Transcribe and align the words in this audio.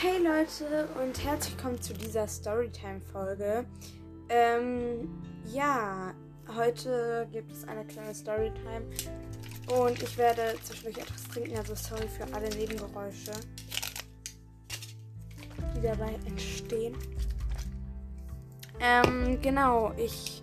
Hey 0.00 0.18
Leute 0.18 0.88
und 1.00 1.24
herzlich 1.24 1.54
willkommen 1.54 1.80
zu 1.80 1.94
dieser 1.94 2.26
Storytime-Folge. 2.26 3.64
Ähm, 4.28 5.08
ja, 5.46 6.12
heute 6.56 7.28
gibt 7.30 7.52
es 7.52 7.66
eine 7.68 7.84
kleine 7.86 8.12
Storytime 8.12 8.82
und 9.68 10.02
ich 10.02 10.18
werde 10.18 10.56
zwischendurch 10.64 10.98
etwas 10.98 11.22
trinken, 11.28 11.56
also 11.56 11.76
sorry 11.76 12.08
für 12.08 12.24
alle 12.34 12.48
Nebengeräusche, 12.50 13.30
die 15.76 15.80
dabei 15.80 16.18
entstehen. 16.26 16.96
Ähm, 18.80 19.40
genau, 19.40 19.92
ich. 19.96 20.42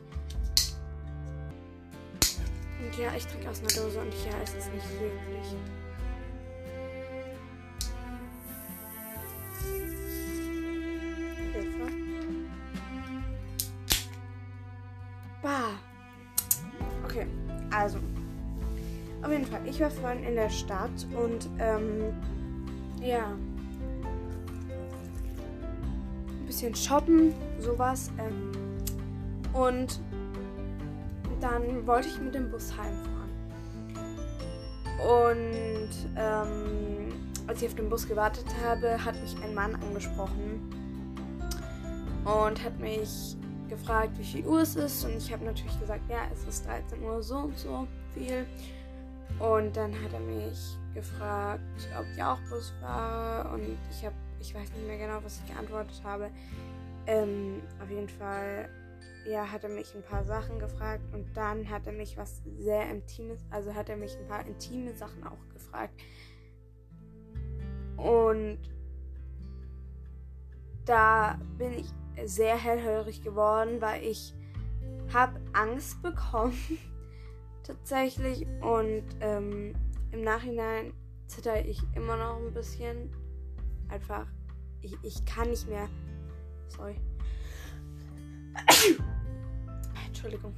Und 2.80 2.98
ja, 2.98 3.14
ich 3.18 3.28
trinke 3.28 3.50
aus 3.50 3.60
einer 3.60 3.68
Dose 3.68 4.00
und 4.00 4.14
ja, 4.26 4.32
es 4.42 4.54
ist 4.56 4.74
nicht 4.74 4.90
wirklich. 4.94 5.56
Bah. 15.42 15.72
Okay, 17.06 17.26
also. 17.72 17.98
Auf 19.24 19.32
jeden 19.32 19.46
Fall, 19.46 19.62
ich 19.66 19.80
war 19.80 19.92
vorhin 19.92 20.24
in 20.24 20.36
der 20.36 20.50
Stadt 20.50 21.08
und 21.16 21.50
ähm, 21.60 22.14
ja. 23.02 23.28
Ein 26.30 26.46
bisschen 26.46 26.74
shoppen, 26.76 27.34
sowas. 27.60 28.12
Ähm, 28.18 28.52
und 29.54 30.00
dann 31.40 31.86
wollte 31.86 32.08
ich 32.08 32.20
mit 32.20 32.36
dem 32.36 32.50
Bus 32.50 32.72
heimfahren. 32.78 33.12
Und 35.00 35.90
ähm, 36.16 37.12
als 37.48 37.62
ich 37.62 37.68
auf 37.70 37.76
den 37.76 37.90
Bus 37.90 38.08
gewartet 38.08 38.46
habe, 38.64 39.04
hat 39.04 39.20
mich 39.22 39.36
ein 39.44 39.54
Mann 39.54 39.76
angesprochen 39.76 40.62
und 42.24 42.64
hat 42.64 42.80
mich 42.80 43.36
gefragt, 43.72 44.12
wie 44.18 44.24
viel 44.24 44.46
Uhr 44.46 44.62
es 44.62 44.76
ist. 44.76 45.04
Und 45.04 45.18
ich 45.18 45.32
habe 45.34 45.44
natürlich 45.46 45.80
gesagt, 45.80 46.04
ja, 46.10 46.28
es 46.32 46.44
ist 46.48 46.68
13 46.68 47.02
Uhr 47.02 47.24
so 47.24 47.38
und 47.38 47.58
so 47.58 47.88
viel. 48.14 48.46
Und 49.40 49.76
dann 49.76 49.94
hat 49.94 50.14
er 50.14 50.20
mich 50.20 50.78
gefragt, 50.94 51.62
ob 51.98 52.06
ich 52.14 52.22
auch 52.22 52.38
Bus 52.50 52.74
fahre. 52.82 53.50
Und 53.54 53.78
ich 53.90 54.06
habe, 54.06 54.16
ich 54.40 54.54
weiß 54.54 54.70
nicht 54.74 54.88
mehr 54.88 54.98
genau, 54.98 55.20
was 55.24 55.40
ich 55.40 55.54
geantwortet 55.54 56.02
habe. 56.04 56.30
Ähm, 57.08 57.64
auf 57.82 57.90
jeden 57.90 58.10
Fall, 58.10 58.70
ja, 59.28 59.50
hat 59.50 59.64
er 59.64 59.70
mich 59.70 59.96
ein 59.96 60.04
paar 60.04 60.26
Sachen 60.26 60.60
gefragt. 60.60 61.04
Und 61.14 61.26
dann 61.34 61.68
hat 61.70 61.88
er 61.88 61.94
mich 61.94 62.18
was 62.18 62.42
sehr 62.60 62.90
Intimes, 62.92 63.40
also 63.50 63.74
hat 63.74 63.90
er 63.90 63.96
mich 63.96 64.16
ein 64.18 64.28
paar 64.28 64.46
intime 64.46 64.94
Sachen 64.94 65.24
auch 65.24 65.50
gefragt. 65.54 65.94
Und 67.96 68.60
da 70.86 71.40
bin 71.58 71.74
ich 71.74 71.88
sehr 72.26 72.58
hellhörig 72.58 73.22
geworden, 73.22 73.82
weil 73.82 74.04
ich 74.04 74.34
habe 75.14 75.40
Angst 75.54 76.02
bekommen 76.02 76.58
tatsächlich 77.64 78.46
und 78.62 79.04
ähm, 79.20 79.74
im 80.12 80.24
Nachhinein 80.24 80.94
zitter 81.28 81.66
ich 81.66 81.82
immer 81.96 82.18
noch 82.18 82.38
ein 82.38 82.54
bisschen. 82.54 83.12
Einfach, 83.90 84.26
ich, 84.82 84.96
ich 85.04 85.26
kann 85.26 85.50
nicht 85.50 85.68
mehr. 85.68 85.90
Sorry. 86.70 86.96
Entschuldigung. 90.08 90.54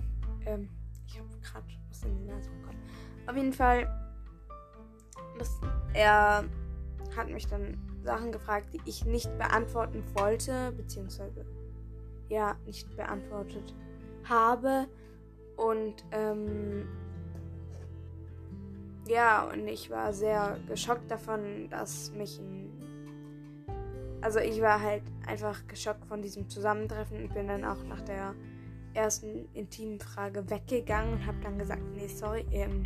Ähm, 0.46 0.70
ich 1.08 1.18
habe 1.18 1.30
gerade 1.42 1.66
was 1.90 2.04
in 2.04 2.18
die 2.18 2.26
Nase 2.26 2.50
bekommen. 2.50 2.80
Auf 3.28 3.36
jeden 3.36 3.54
Fall, 3.54 3.88
das, 5.38 5.60
er 5.94 6.44
hat 7.16 7.30
mich 7.30 7.48
dann 7.48 7.78
Sachen 8.04 8.32
gefragt, 8.32 8.68
die 8.74 8.82
ich 8.86 9.06
nicht 9.06 9.38
beantworten 9.38 10.04
wollte, 10.14 10.72
beziehungsweise 10.76 11.46
ja, 12.30 12.56
nicht 12.66 12.96
beantwortet 12.96 13.74
habe. 14.24 14.88
Und 15.56 16.04
ähm, 16.12 16.88
ja, 19.08 19.44
und 19.44 19.68
ich 19.68 19.90
war 19.90 20.14
sehr 20.14 20.60
geschockt 20.68 21.12
davon, 21.12 21.70
dass 21.70 22.12
mich 22.12 22.40
ein. 22.40 22.72
Also 24.22 24.40
ich 24.40 24.62
war 24.62 24.82
halt 24.82 25.04
einfach 25.28 25.68
geschockt 25.68 26.06
von 26.06 26.22
diesem 26.22 26.48
Zusammentreffen 26.48 27.24
und 27.24 27.34
bin 27.34 27.48
dann 27.48 27.66
auch 27.66 27.84
nach 27.84 28.00
der 28.02 28.34
ersten 28.94 29.50
intimen 29.54 30.00
Frage 30.00 30.50
weggegangen 30.50 31.14
und 31.14 31.26
habe 31.26 31.38
dann 31.42 31.60
gesagt, 31.60 31.82
nee, 31.94 32.08
sorry, 32.08 32.46
ähm, 32.52 32.86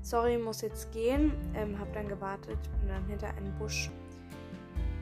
sorry, 0.00 0.38
muss 0.38 0.62
jetzt 0.62 0.90
gehen. 0.92 1.32
Ähm, 1.54 1.78
habe 1.78 1.90
dann 1.92 2.08
gewartet, 2.08 2.58
bin 2.80 2.88
dann 2.88 3.04
hinter 3.06 3.28
einem 3.28 3.52
Busch 3.58 3.90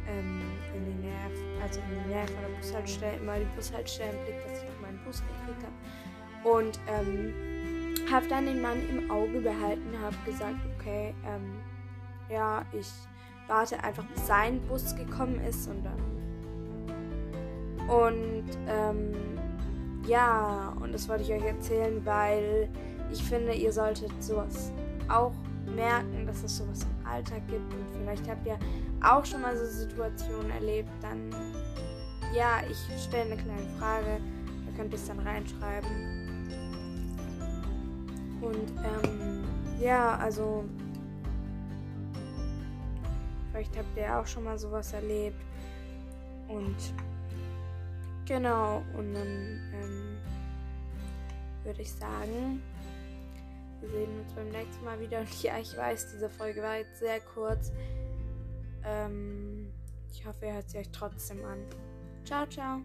ähm, 0.09 0.43
in 0.75 0.85
die 0.85 1.07
Nähe, 1.07 1.63
also 1.63 1.81
in 1.81 2.03
die 2.05 2.09
Nähe 2.09 2.27
von 2.27 2.37
der 2.41 2.57
Bushaltestelle, 2.59 3.17
immer 3.17 3.39
die 3.39 3.57
Bushaltestelle 3.57 4.11
im 4.11 4.25
Blick, 4.25 4.37
dass 4.47 4.63
ich 4.63 4.69
noch 4.69 4.81
meinen 4.81 5.01
Bus 5.05 5.23
gekriegt 5.23 5.63
habe. 5.63 6.59
Und 6.59 6.79
ähm, 6.89 7.35
habe 8.11 8.29
dann 8.29 8.47
den 8.47 8.61
Mann 8.61 8.79
im 8.89 9.11
Auge 9.11 9.41
behalten, 9.41 9.99
habe 10.01 10.17
gesagt, 10.25 10.57
okay, 10.79 11.15
ähm, 11.27 11.61
ja, 12.29 12.65
ich 12.73 12.89
warte 13.49 13.83
einfach, 13.83 14.05
bis 14.05 14.27
sein 14.27 14.61
Bus 14.63 14.95
gekommen 14.95 15.41
ist 15.41 15.69
und 15.69 15.85
dann. 15.85 16.17
Und 17.89 18.47
ähm, 18.69 19.13
ja, 20.07 20.75
und 20.81 20.93
das 20.93 21.09
wollte 21.09 21.23
ich 21.23 21.33
euch 21.33 21.45
erzählen, 21.45 22.05
weil 22.05 22.69
ich 23.13 23.23
finde, 23.23 23.55
ihr 23.55 23.73
solltet 23.73 24.11
sowas 24.23 24.73
auch 25.09 25.33
merken, 25.75 26.27
dass 26.27 26.43
es 26.43 26.59
sowas 26.59 26.85
im 26.85 27.07
Alltag 27.07 27.43
gibt 27.49 27.73
und 27.73 27.85
vielleicht 27.99 28.29
habt 28.29 28.47
ihr 28.47 28.59
auch 29.03 29.25
schon 29.25 29.43
mal 29.43 29.57
so 29.57 29.65
Situationen 29.65 30.51
erlebt, 30.51 30.89
dann 31.03 31.31
ja, 32.35 32.61
ich 32.71 33.03
stelle 33.03 33.33
eine 33.33 33.43
kleine 33.43 33.67
Frage, 33.79 34.21
da 34.67 34.77
könnt 34.77 34.93
ihr 34.93 34.99
es 34.99 35.07
dann 35.07 35.21
reinschreiben. 35.21 35.91
Und 38.41 38.71
ähm, 38.85 39.45
ja, 39.81 40.17
also 40.17 40.65
vielleicht 43.51 43.77
habt 43.77 43.97
ihr 43.97 44.19
auch 44.19 44.27
schon 44.27 44.45
mal 44.45 44.59
sowas 44.59 44.93
erlebt. 44.93 45.41
Und 46.49 46.77
genau, 48.27 48.83
und 48.97 49.15
dann 49.15 49.61
ähm, 49.73 50.19
würde 51.65 51.83
ich 51.83 51.93
sagen, 51.93 52.63
wir 53.81 53.89
sehen 53.91 54.21
uns 54.21 54.33
beim 54.35 54.49
nächsten 54.49 54.85
Mal 54.85 55.01
wieder. 55.01 55.21
Und 55.21 55.43
ja, 55.43 55.59
ich 55.59 55.77
weiß, 55.77 56.13
diese 56.13 56.29
Folge 56.29 56.63
war 56.63 56.77
jetzt 56.79 56.99
sehr 56.99 57.21
kurz. 57.21 57.73
Ähm, 58.85 59.73
ich 60.13 60.25
hoffe, 60.27 60.47
ihr 60.47 60.55
hört 60.55 60.71
sie 60.71 60.79
euch 60.79 60.91
trotzdem 60.91 61.45
an. 61.45 61.59
Ciao, 62.25 62.47
ciao. 62.47 62.81